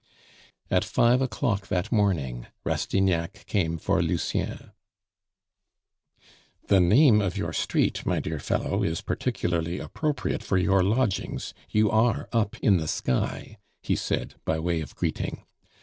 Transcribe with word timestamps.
At 0.71 0.83
five 0.83 1.21
o'clock 1.21 1.67
that 1.67 1.91
morning, 1.91 2.47
Rastignac 2.63 3.45
came 3.45 3.77
for 3.77 4.01
Lucien. 4.01 4.71
"The 6.69 6.79
name 6.79 7.21
of 7.21 7.37
your 7.37 7.53
street 7.53 8.03
my 8.03 8.19
dear 8.19 8.39
fellow, 8.39 8.81
is 8.81 9.01
particularly 9.01 9.77
appropriate 9.77 10.41
for 10.41 10.57
your 10.57 10.81
lodgings; 10.81 11.53
you 11.69 11.91
are 11.91 12.27
up 12.33 12.57
in 12.61 12.77
the 12.77 12.87
sky," 12.87 13.59
he 13.83 13.95
said, 13.95 14.33
by 14.43 14.57
way 14.57 14.81
of 14.81 14.95
greeting. 14.95 15.45